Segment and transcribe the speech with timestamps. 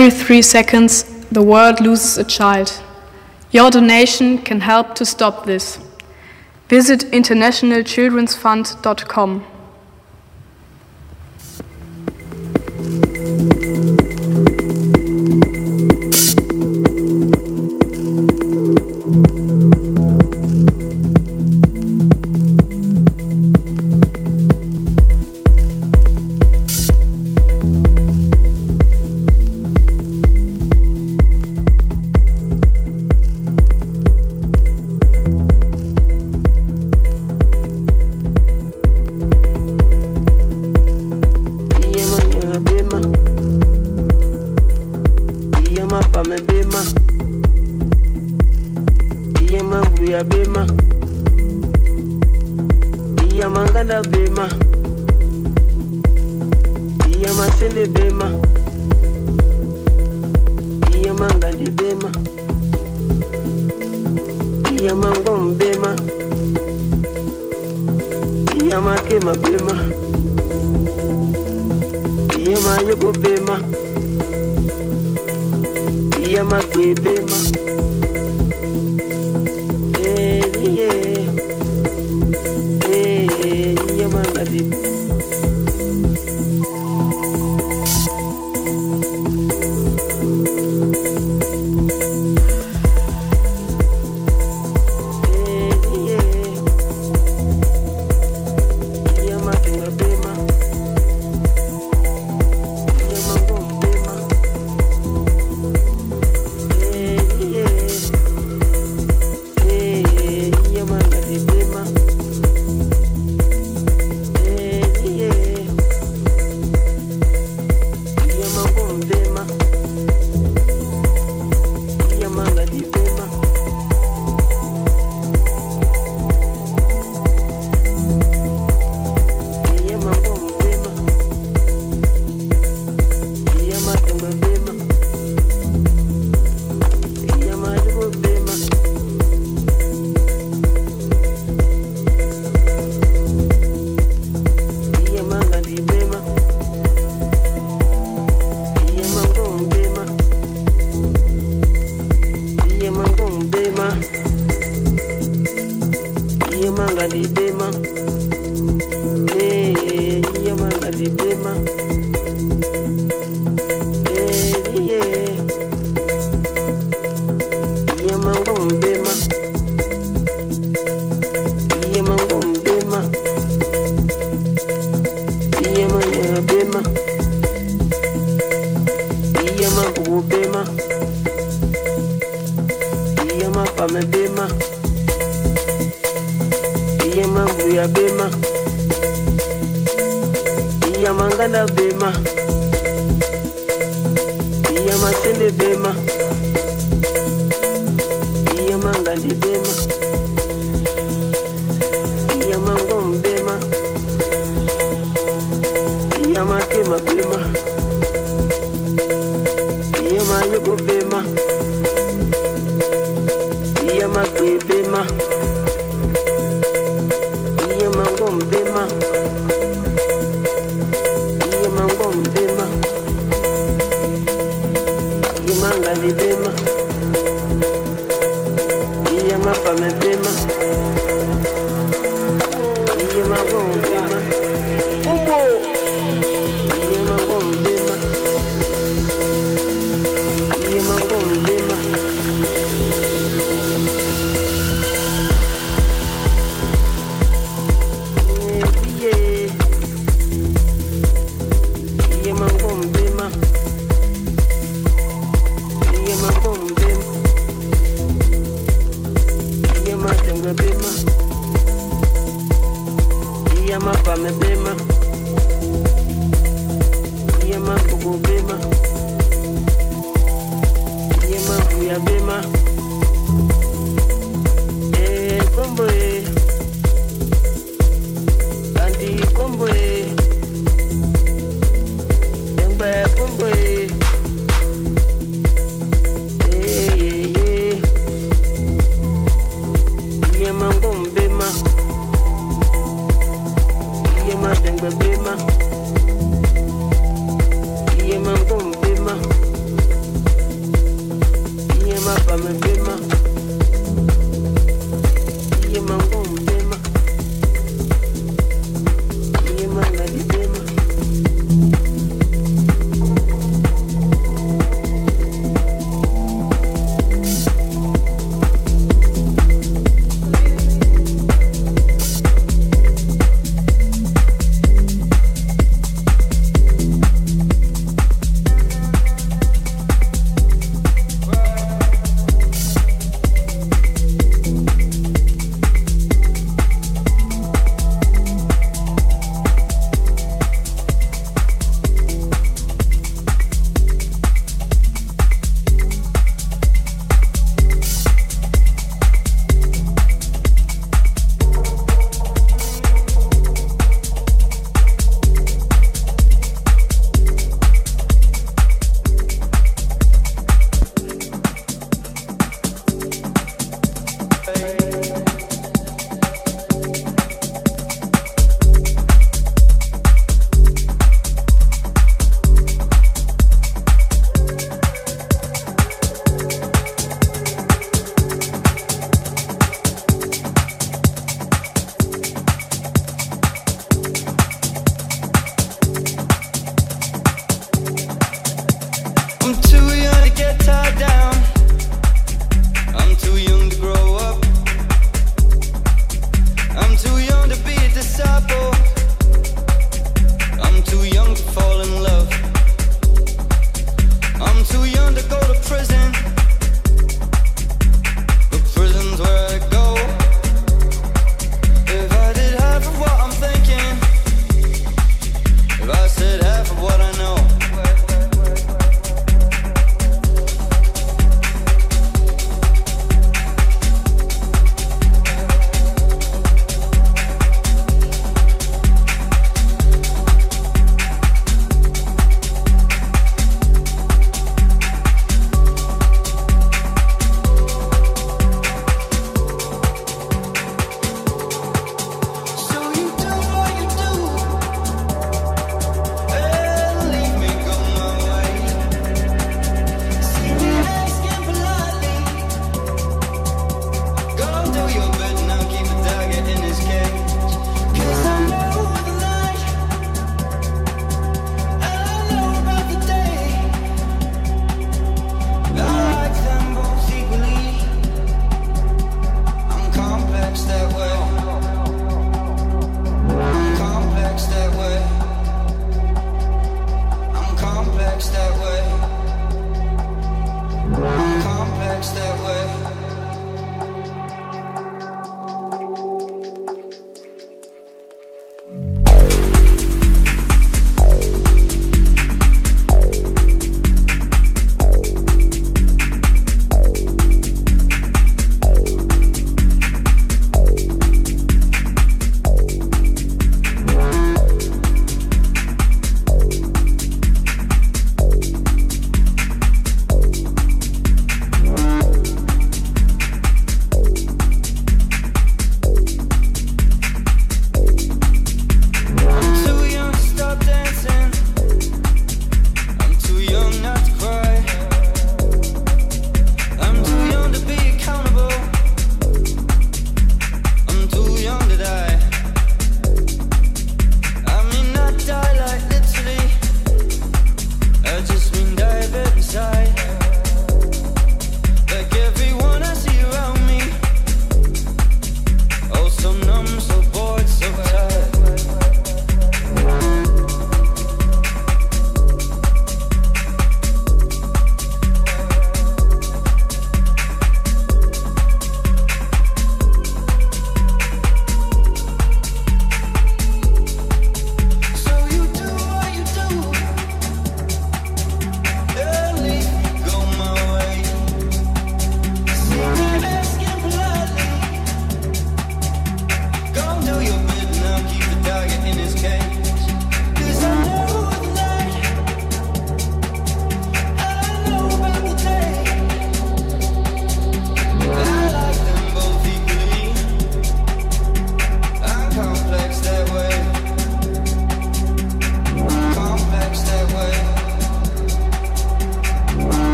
[0.00, 2.82] Every three seconds, the world loses a child.
[3.50, 5.78] Your donation can help to stop this.
[6.70, 9.44] Visit internationalchildrensfund.com.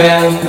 [0.00, 0.39] band.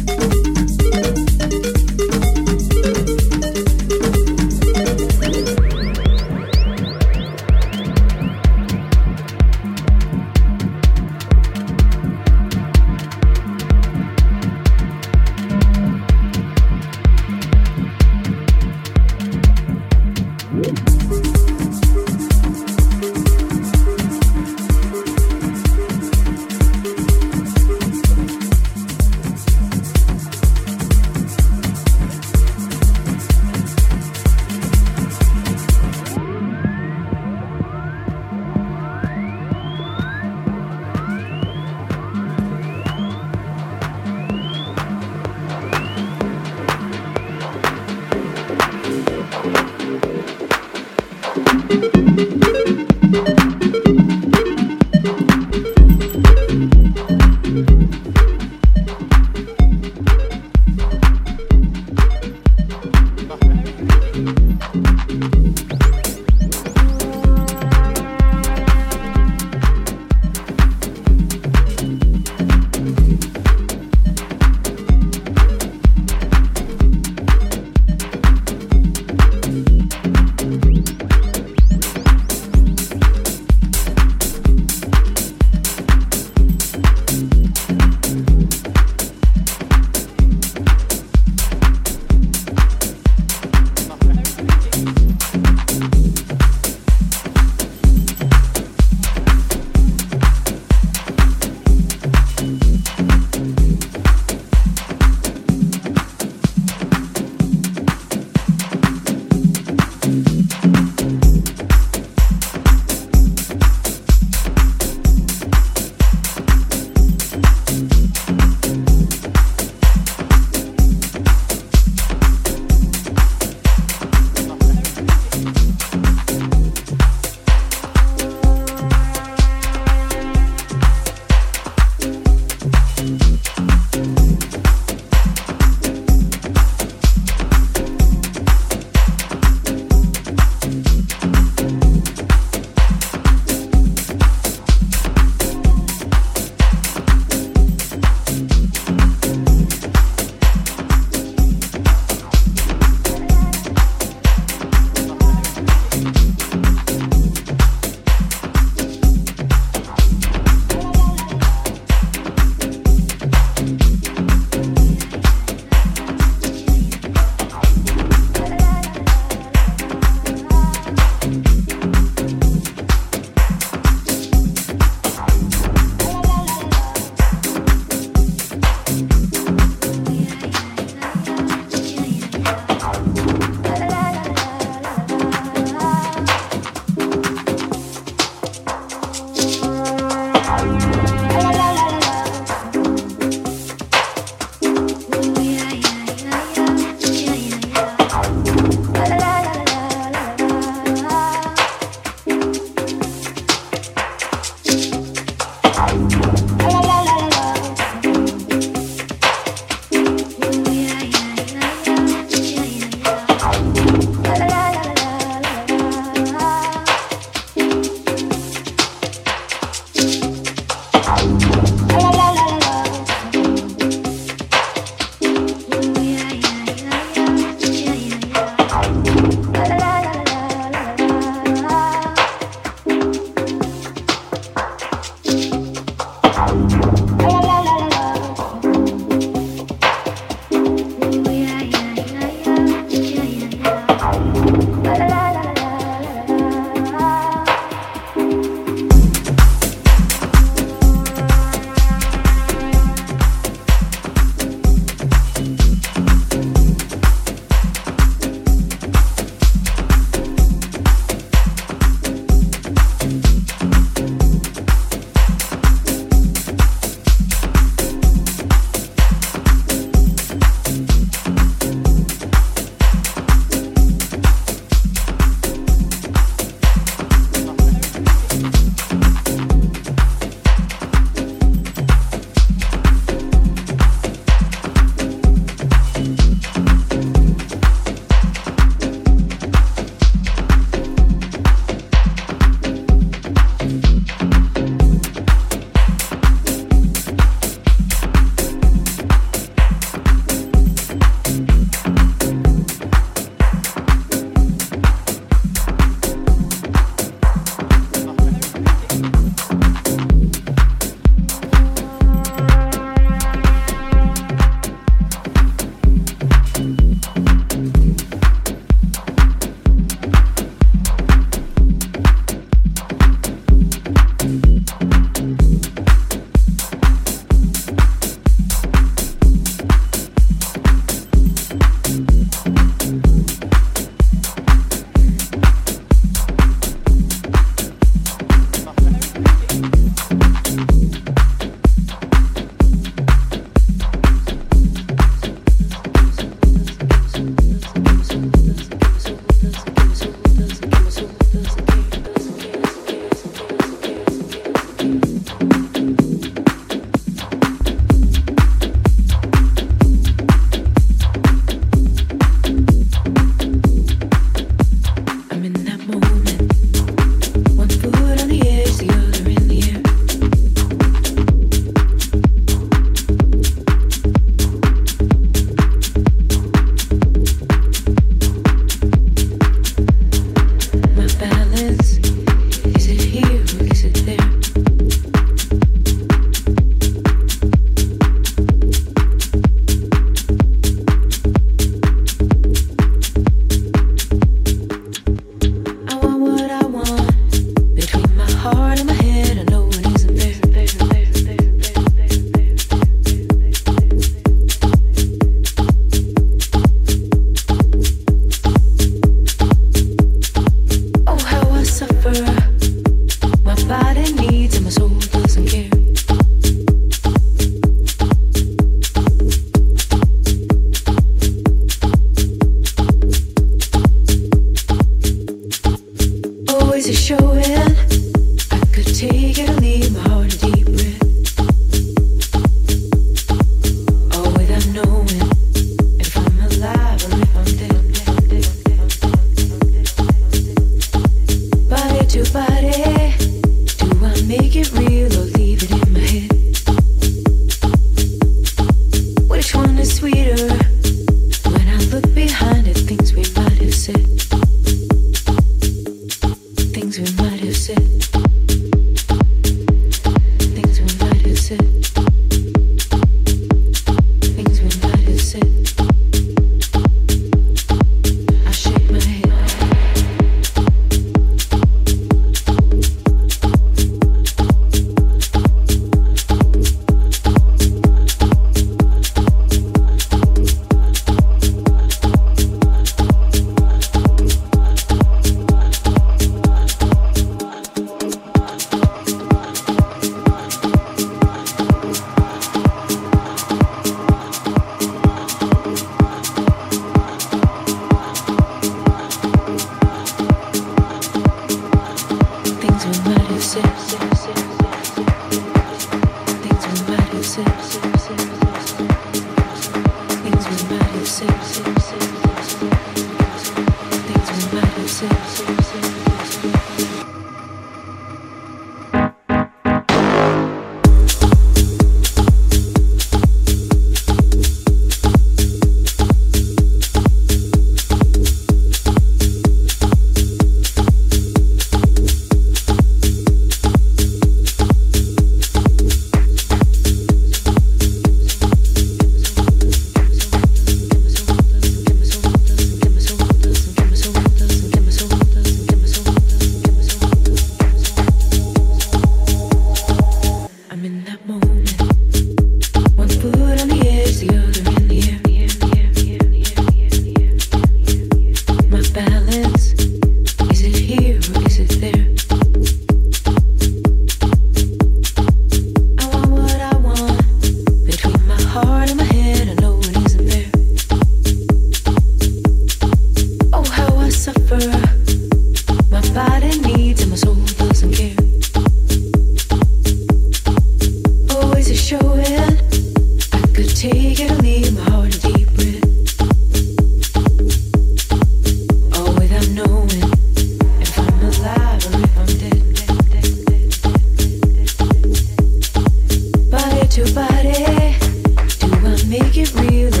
[599.69, 600.00] real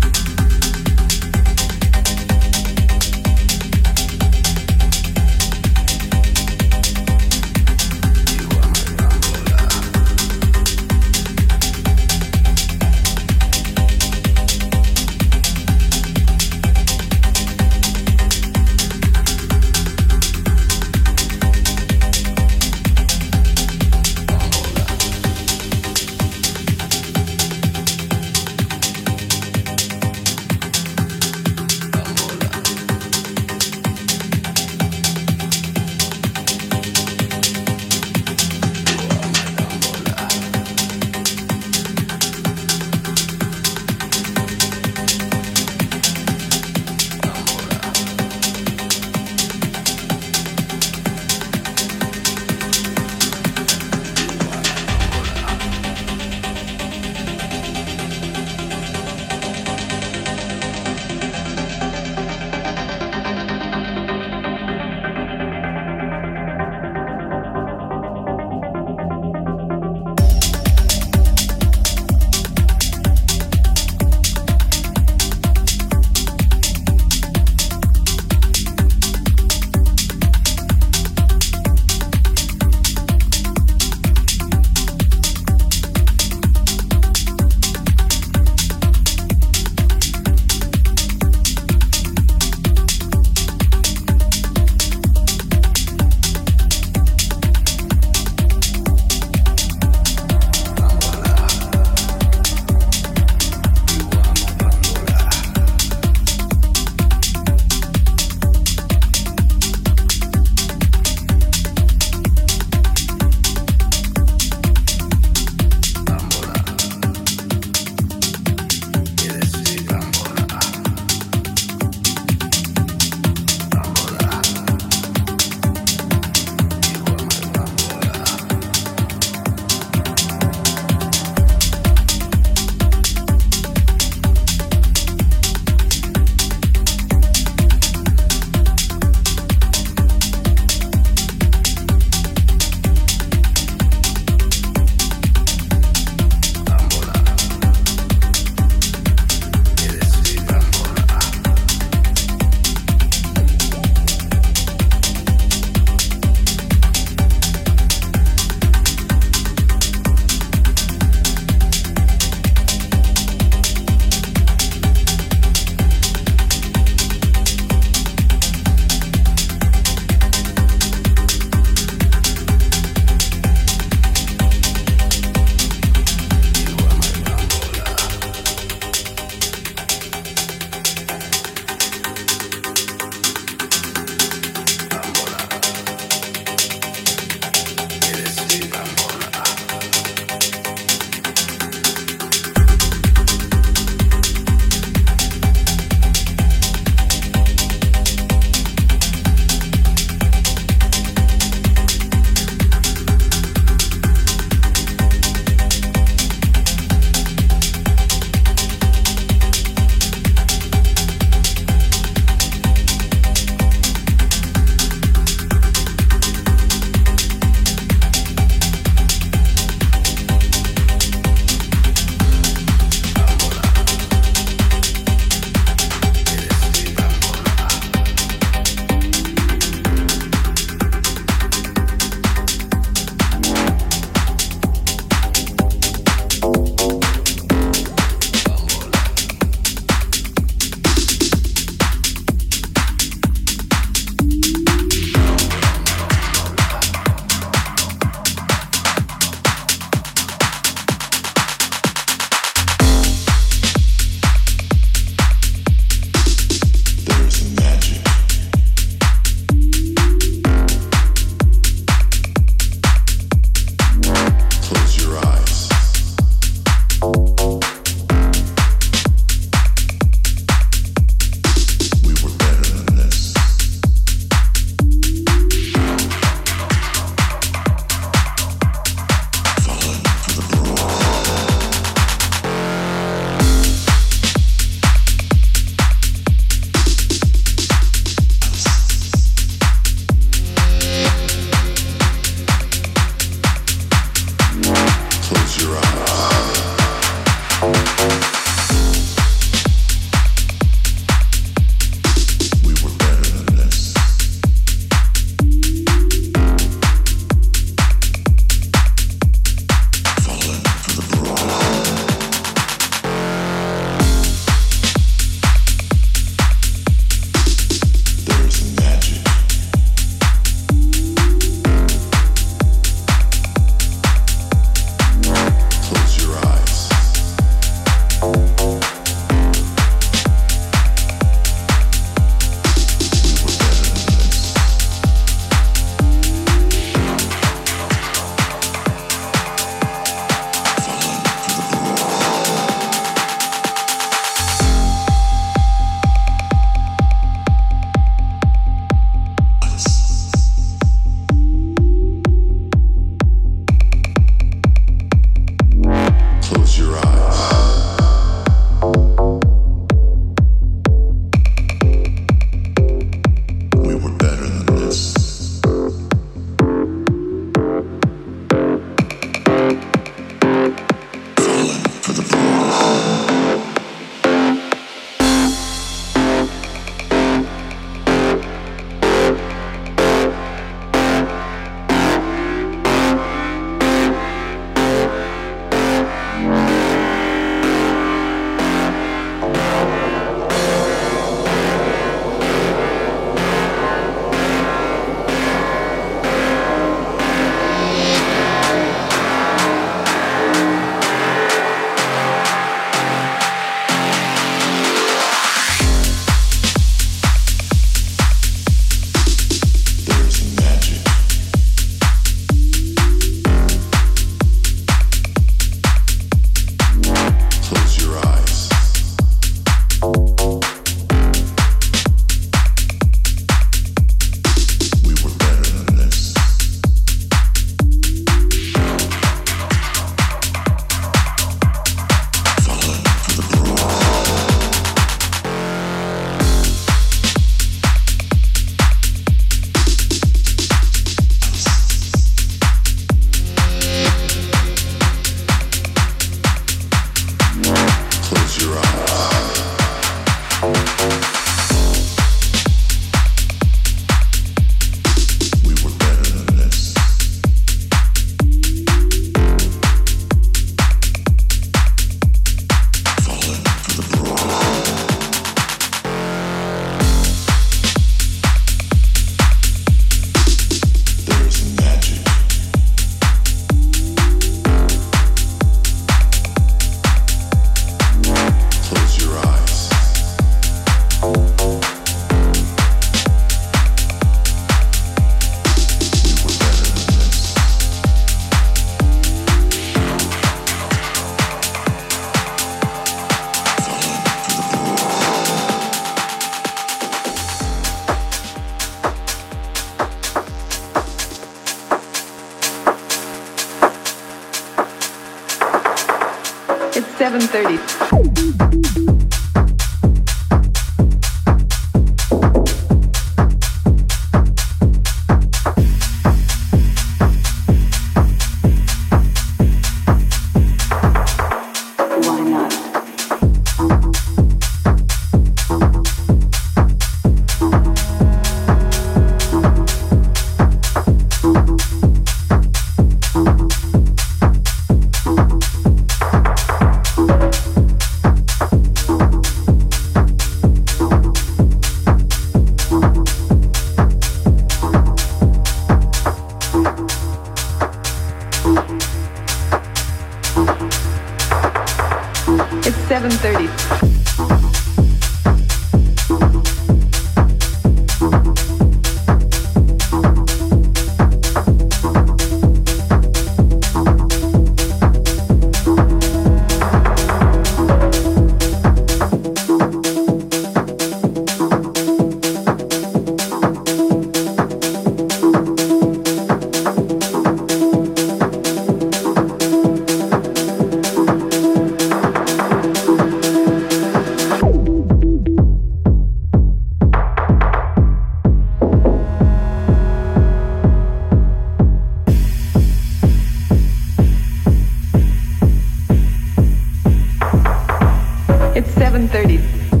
[598.81, 600.00] It's 7.30.